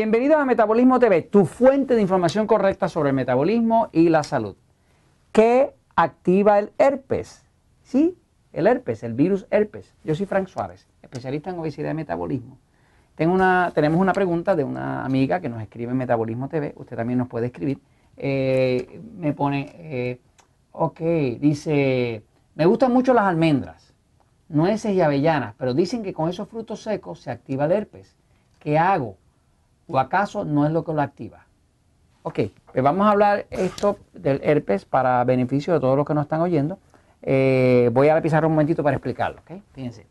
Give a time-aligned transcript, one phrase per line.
[0.00, 4.56] Bienvenidos a Metabolismo TV, tu fuente de información correcta sobre el metabolismo y la salud.
[5.30, 7.44] ¿Qué activa el herpes?
[7.82, 8.16] Sí,
[8.54, 9.94] el herpes, el virus herpes.
[10.02, 12.56] Yo soy Frank Suárez, especialista en obesidad y metabolismo.
[13.14, 17.28] Tenemos una pregunta de una amiga que nos escribe en Metabolismo TV, usted también nos
[17.28, 17.78] puede escribir.
[18.16, 20.20] Eh, me pone, eh,
[20.72, 20.98] ok,
[21.38, 22.24] dice,
[22.54, 23.92] me gustan mucho las almendras,
[24.48, 28.16] nueces y avellanas, pero dicen que con esos frutos secos se activa el herpes.
[28.60, 29.18] ¿Qué hago?
[29.90, 31.46] ¿O acaso no es lo que lo activa?
[32.22, 32.40] Ok,
[32.72, 36.40] pues vamos a hablar esto del herpes para beneficio de todos los que nos están
[36.40, 36.78] oyendo.
[37.22, 39.40] Eh, voy a pisar un momentito para explicarlo.
[39.40, 39.62] ¿okay?
[39.72, 40.06] Fíjense,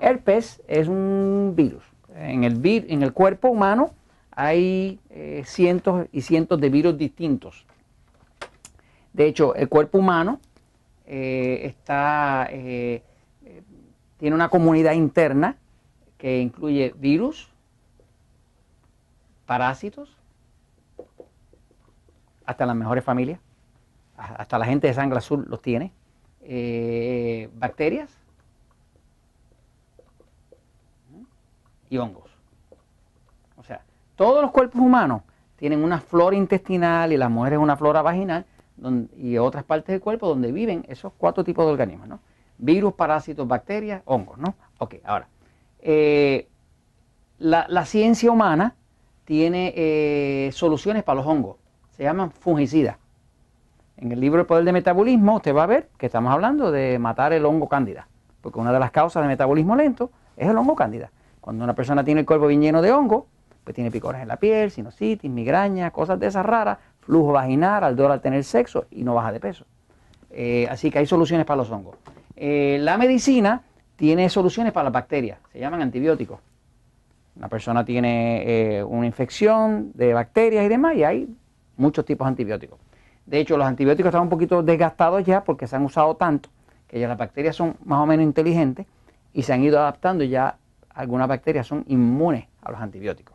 [0.00, 1.84] herpes es un virus.
[2.16, 3.90] En el, en el cuerpo humano
[4.32, 7.64] hay eh, cientos y cientos de virus distintos.
[9.12, 10.40] De hecho, el cuerpo humano
[11.06, 12.48] eh, está,
[14.18, 15.56] tiene una comunidad interna
[16.16, 17.51] que incluye virus,
[19.52, 20.08] parásitos,
[22.46, 23.38] hasta las mejores familias,
[24.16, 25.92] hasta la gente de sangre azul los tiene,
[26.40, 28.10] eh, bacterias
[31.90, 32.30] y hongos.
[33.58, 33.82] O sea,
[34.16, 35.20] todos los cuerpos humanos
[35.56, 38.46] tienen una flora intestinal y las mujeres una flora vaginal
[39.18, 42.20] y otras partes del cuerpo donde viven esos cuatro tipos de organismos, ¿no?
[42.56, 44.54] Virus, parásitos, bacterias, hongos, ¿no?
[44.78, 45.28] Ok, ahora,
[45.78, 46.48] eh,
[47.38, 48.76] la ciencia humana
[49.24, 51.56] tiene eh, soluciones para los hongos.
[51.90, 52.96] Se llaman fungicidas.
[53.96, 56.98] En el libro El Poder de Metabolismo usted va a ver que estamos hablando de
[56.98, 58.08] matar el hongo cándida.
[58.40, 61.10] Porque una de las causas de metabolismo lento es el hongo cándida.
[61.40, 63.26] Cuando una persona tiene el cuerpo bien lleno de hongo,
[63.64, 67.98] pues tiene picores en la piel, sinusitis, migraña, cosas de esas raras, flujo vaginal, al
[68.00, 69.64] al tener sexo y no baja de peso.
[70.30, 71.96] Eh, así que hay soluciones para los hongos.
[72.34, 73.62] Eh, la medicina
[73.96, 76.40] tiene soluciones para las bacterias, se llaman antibióticos.
[77.36, 78.42] Una persona tiene
[78.76, 81.36] eh, una infección de bacterias y demás y hay
[81.76, 82.78] muchos tipos de antibióticos.
[83.24, 86.50] De hecho, los antibióticos están un poquito desgastados ya porque se han usado tanto
[86.88, 88.86] que ya las bacterias son más o menos inteligentes
[89.32, 90.56] y se han ido adaptando y ya
[90.90, 93.34] algunas bacterias son inmunes a los antibióticos.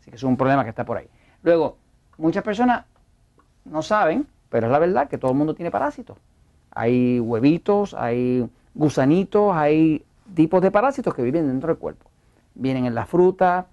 [0.00, 1.08] Así que es un problema que está por ahí.
[1.42, 1.78] Luego,
[2.18, 2.84] muchas personas
[3.64, 6.18] no saben, pero es la verdad que todo el mundo tiene parásitos.
[6.72, 10.04] Hay huevitos, hay gusanitos, hay
[10.34, 12.10] tipos de parásitos que viven dentro del cuerpo
[12.58, 13.68] vienen en la fruta,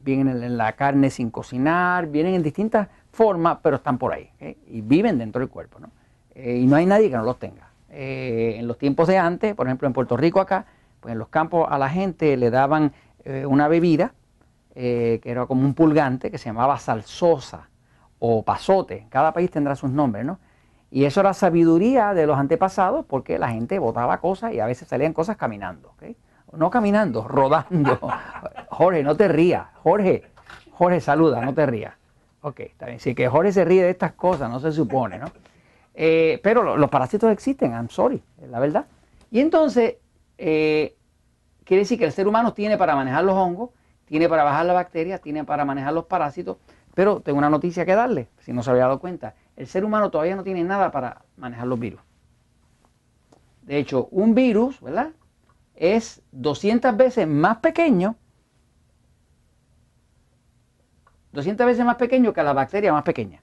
[0.00, 4.30] vienen en la carne sin cocinar, vienen en distintas formas, pero están por ahí
[4.66, 5.78] y viven dentro del cuerpo.
[5.78, 5.90] ¿no?
[6.34, 7.70] Eh, y no hay nadie que no los tenga.
[7.90, 10.64] Eh, en los tiempos de antes, por ejemplo en Puerto Rico acá,
[11.00, 12.92] pues en los campos a la gente le daban
[13.24, 14.14] eh, una bebida
[14.72, 17.68] que era como un pulgante que se llamaba salsosa
[18.18, 19.06] o pasote.
[19.10, 20.38] Cada país tendrá sus nombres, ¿no?
[20.90, 24.88] Y eso era sabiduría de los antepasados porque la gente botaba cosas y a veces
[24.88, 25.90] salían cosas caminando.
[25.90, 26.16] ¿okay?
[26.52, 27.98] No caminando, rodando.
[28.68, 29.66] Jorge, no te rías.
[29.82, 30.24] Jorge,
[30.72, 31.94] Jorge, saluda, no te rías.
[32.42, 33.00] Ok, está bien.
[33.00, 35.26] Si que Jorge se ríe de estas cosas, no se supone, ¿no?
[35.94, 38.86] Eh, pero los parásitos existen, I'm sorry, es la verdad.
[39.30, 39.96] Y entonces,
[40.38, 40.96] eh,
[41.64, 43.70] quiere decir que el ser humano tiene para manejar los hongos,
[44.06, 46.56] tiene para bajar las bacterias, tiene para manejar los parásitos,
[46.94, 49.34] pero tengo una noticia que darle, si no se había dado cuenta.
[49.56, 52.00] El ser humano todavía no tiene nada para manejar los virus.
[53.62, 55.10] De hecho, un virus, ¿verdad?
[55.80, 58.14] Es 200 veces más pequeño,
[61.32, 63.42] 200 veces más pequeño que la bacteria más pequeña.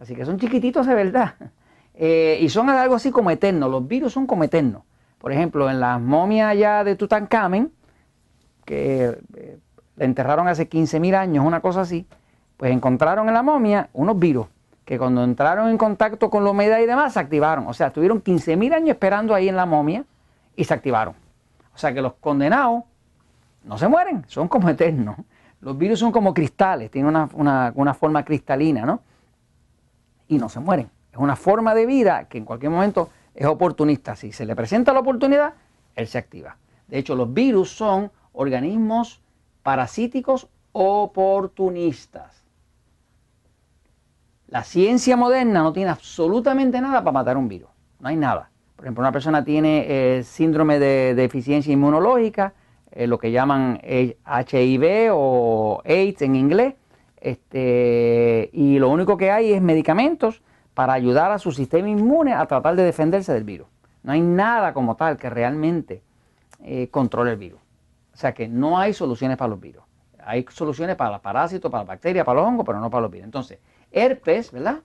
[0.00, 1.34] Así que son chiquititos de verdad.
[1.96, 3.70] Eh, y son algo así como eternos.
[3.70, 4.82] Los virus son como eternos.
[5.18, 7.70] Por ejemplo, en las momias ya de Tutankamen,
[8.64, 9.58] que eh,
[9.98, 12.04] enterraron hace 15.000 años, una cosa así,
[12.56, 14.48] pues encontraron en la momia unos virus
[14.84, 17.68] que cuando entraron en contacto con la humedad y demás se activaron.
[17.68, 20.04] O sea, estuvieron 15.000 años esperando ahí en la momia
[20.56, 21.14] y se activaron.
[21.74, 22.84] O sea que los condenados
[23.64, 25.16] no se mueren, son como eternos.
[25.60, 29.00] Los virus son como cristales, tienen una, forma cristalina, ¿no?
[30.28, 30.90] Y no se mueren.
[31.10, 34.14] Es una forma de vida que en cualquier momento es oportunista.
[34.14, 35.54] Si se le presenta la oportunidad,
[35.94, 36.56] él se activa.
[36.86, 39.22] De hecho, los virus son organismos
[39.62, 42.44] parasíticos oportunistas.
[44.48, 47.70] La ciencia moderna no tiene absolutamente nada para matar un virus.
[48.00, 48.50] No hay nada.
[48.76, 52.54] Por ejemplo, una persona tiene eh, síndrome de deficiencia inmunológica,
[52.90, 56.74] eh, lo que llaman HIV o AIDS en inglés,
[57.20, 60.42] este, y lo único que hay es medicamentos
[60.74, 63.68] para ayudar a su sistema inmune a tratar de defenderse del virus.
[64.02, 66.02] No hay nada como tal que realmente
[66.62, 67.60] eh, controle el virus.
[68.12, 69.82] O sea que no hay soluciones para los virus.
[70.22, 73.10] Hay soluciones para los parásitos, para las bacterias, para los hongos, pero no para los
[73.10, 73.24] virus.
[73.24, 73.58] Entonces,
[73.90, 74.80] herpes, ¿verdad?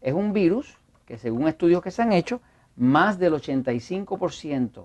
[0.00, 2.40] Es un virus que según estudios que se han hecho,
[2.76, 4.84] más del 85%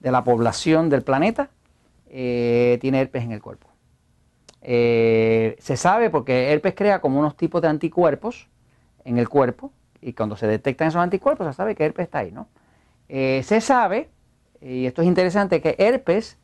[0.00, 1.50] de la población del planeta
[2.08, 3.68] eh, tiene herpes en el cuerpo.
[4.62, 8.48] Eh, se sabe porque herpes crea como unos tipos de anticuerpos
[9.04, 12.32] en el cuerpo y cuando se detectan esos anticuerpos se sabe que herpes está ahí,
[12.32, 12.48] ¿no?
[13.08, 14.08] Eh, se sabe,
[14.60, 16.38] y esto es interesante, que herpes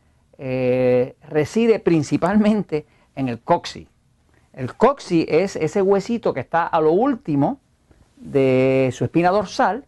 [1.28, 3.86] reside principalmente en el coxi.
[4.54, 7.60] El coxi es ese huesito que está a lo último
[8.16, 9.84] de su espina dorsal,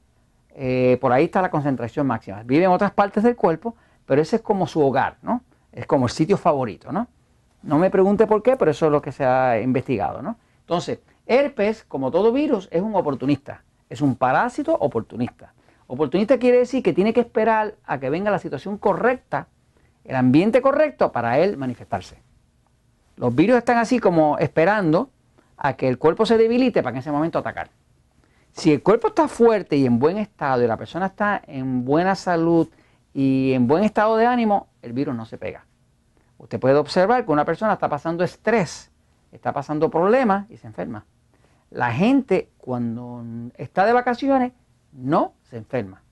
[1.00, 2.42] por ahí está la concentración máxima.
[2.42, 3.74] Vive en otras partes del cuerpo,
[4.06, 5.42] pero ese es como su hogar, ¿no?
[5.72, 7.08] Es como el sitio favorito, ¿no?
[7.62, 10.36] No me pregunte por qué, pero eso es lo que se ha investigado, ¿no?
[10.60, 15.54] Entonces, herpes, como todo virus, es un oportunista, es un parásito oportunista.
[15.86, 19.48] Oportunista quiere decir que tiene que esperar a que venga la situación correcta,
[20.04, 22.20] el ambiente correcto para él manifestarse.
[23.16, 25.10] Los virus están así como esperando
[25.56, 27.70] a que el cuerpo se debilite para en ese momento atacar.
[28.52, 32.14] Si el cuerpo está fuerte y en buen estado y la persona está en buena
[32.14, 32.68] salud
[33.14, 35.66] y en buen estado de ánimo, el virus no se pega.
[36.38, 38.90] Usted puede observar que una persona está pasando estrés,
[39.30, 41.06] está pasando problemas y se enferma.
[41.70, 43.24] La gente cuando
[43.56, 44.52] está de vacaciones
[44.92, 46.02] no se enferma.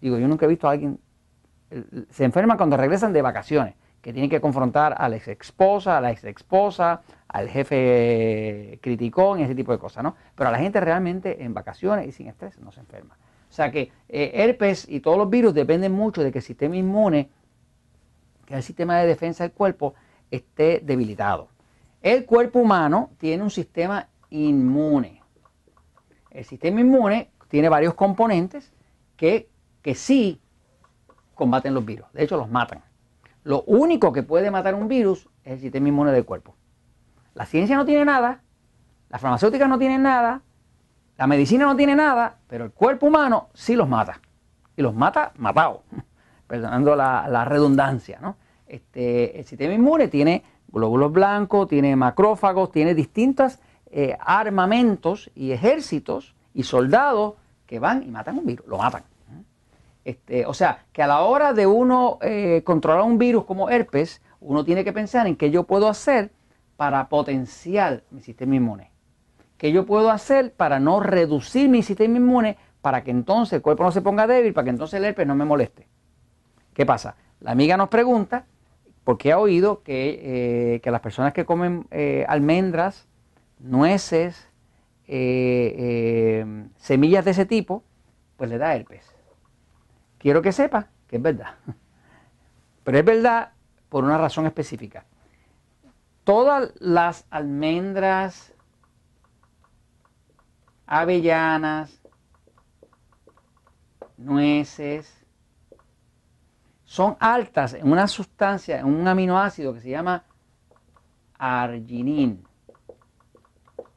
[0.00, 1.00] Digo, yo nunca he visto a alguien,
[2.10, 6.00] se enferma cuando regresan de vacaciones, que tienen que confrontar a la ex esposa, a
[6.00, 10.16] la ex esposa, al jefe criticón y ese tipo de cosas, ¿no?
[10.34, 13.16] Pero a la gente realmente en vacaciones y sin estrés no se enferma.
[13.48, 16.76] O sea que eh, herpes y todos los virus dependen mucho de que el sistema
[16.76, 17.30] inmune
[18.50, 19.94] que el sistema de defensa del cuerpo
[20.28, 21.48] esté debilitado.
[22.02, 25.22] El cuerpo humano tiene un sistema inmune.
[26.30, 28.72] El sistema inmune tiene varios componentes
[29.16, 29.48] que,
[29.82, 30.40] que sí
[31.34, 32.06] combaten los virus.
[32.12, 32.82] De hecho, los matan.
[33.42, 36.54] Lo único que puede matar un virus es el sistema inmune del cuerpo.
[37.34, 38.42] La ciencia no tiene nada,
[39.08, 40.42] las farmacéuticas no tienen nada,
[41.16, 44.20] la medicina no tiene nada, pero el cuerpo humano sí los mata.
[44.76, 45.80] Y los mata matados
[46.46, 48.36] perdonando la, redundancia, ¿no?
[48.66, 53.58] Este, el sistema inmune tiene glóbulos blancos, tiene macrófagos, tiene distintos
[53.90, 57.34] eh, armamentos y ejércitos y soldados
[57.66, 59.02] que van y matan un virus, lo matan.
[60.04, 64.22] Este, o sea, que a la hora de uno eh, controlar un virus como herpes,
[64.40, 66.30] uno tiene que pensar en qué yo puedo hacer
[66.76, 68.90] para potenciar mi sistema inmune.
[69.58, 73.84] ¿Qué yo puedo hacer para no reducir mi sistema inmune para que entonces el cuerpo
[73.84, 75.86] no se ponga débil, para que entonces el herpes no me moleste?
[76.72, 77.16] ¿Qué pasa?
[77.40, 78.46] La amiga nos pregunta,
[79.04, 83.06] porque ha oído que, eh, las personas que comen eh, almendras,
[83.58, 84.48] nueces,
[86.76, 87.82] semillas de ese tipo,
[88.36, 89.19] pues le da herpes.
[90.20, 91.54] Quiero que sepa que es verdad.
[92.84, 93.52] Pero es verdad
[93.88, 95.06] por una razón específica.
[96.24, 98.52] Todas las almendras,
[100.86, 102.00] avellanas,
[104.18, 105.24] nueces,
[106.84, 110.24] son altas en una sustancia, en un aminoácido que se llama
[111.38, 112.44] arginin.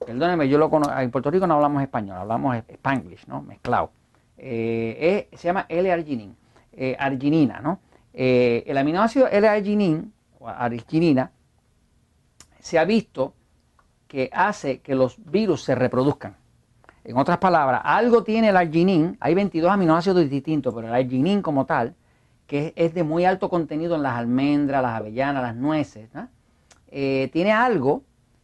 [0.05, 3.41] Perdóneme, yo lo conozco, en Puerto Rico no hablamos español, hablamos spanglish, ¿no?
[3.41, 3.91] Mezclado.
[4.37, 6.35] Eh, se llama L-arginin,
[6.73, 7.79] eh, arginina, ¿no?
[8.13, 11.31] Eh, el aminoácido L-arginin, o arginina,
[12.59, 13.33] se ha visto
[14.07, 16.35] que hace que los virus se reproduzcan.
[17.03, 21.65] En otras palabras, algo tiene el arginin, hay 22 aminoácidos distintos, pero el arginin como
[21.65, 21.95] tal,
[22.47, 26.09] que es de muy alto contenido en las almendras, las avellanas, las nueces,
[26.89, 28.03] eh, tiene algo,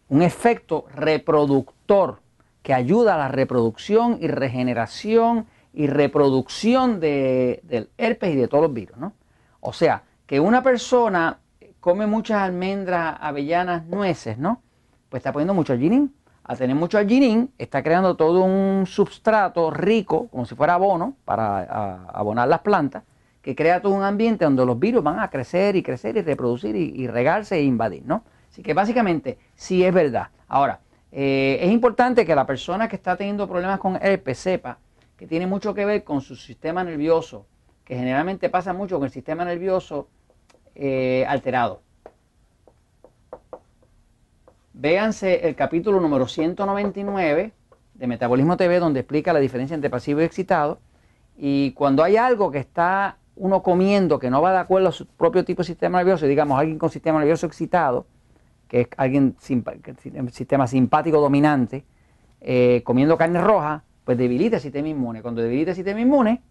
[0.09, 2.19] un efecto reproductor
[2.63, 8.73] que ayuda a la reproducción y regeneración y reproducción del herpes y de todos los
[8.73, 8.97] virus.
[8.97, 9.13] ¿no?
[9.59, 11.39] O sea, que una persona
[11.79, 14.61] come muchas almendras, avellanas, nueces, ¿no?
[15.09, 16.13] Pues está poniendo mucho arginin.
[16.43, 22.03] Al tener mucho arginin, está creando todo un substrato rico, como si fuera abono, para
[22.05, 23.03] abonar las plantas,
[23.41, 26.75] que crea todo un ambiente donde los virus van a crecer y crecer y reproducir
[26.75, 28.23] y, regarse e invadir, ¿no?
[28.51, 30.29] Así que básicamente sí es verdad.
[30.47, 30.79] Ahora,
[31.11, 34.79] eh, es importante que la persona que está teniendo problemas con herpes sepa
[35.19, 37.45] que tiene mucho que ver con su sistema nervioso,
[37.83, 40.07] que generalmente pasa mucho con el sistema nervioso
[40.75, 41.81] eh, alterado.
[44.71, 47.51] Véanse el capítulo número 199
[47.95, 50.79] de Metabolismo TV, donde explica la diferencia entre pasivo y excitado.
[51.37, 55.05] Y cuando hay algo que está uno comiendo que no va de acuerdo a su
[55.05, 58.05] propio tipo de sistema nervioso, digamos alguien con sistema nervioso excitado,
[58.69, 59.65] que es alguien sin
[60.31, 61.83] sistema simpático dominante,
[62.39, 65.21] eh, comiendo carne roja, pues debilita el sistema inmune.
[65.21, 66.41] Cuando debilita el sistema inmune,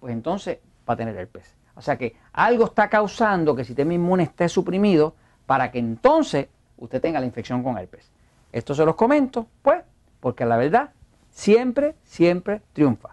[0.00, 1.54] pues entonces va a tener herpes.
[1.76, 5.14] O sea que algo está causando que el sistema inmune esté suprimido
[5.46, 8.10] para que entonces usted tenga la infección con herpes.
[8.50, 9.84] Esto se los comento, pues,
[10.18, 10.90] porque la verdad
[11.30, 13.10] siempre, siempre triunfa.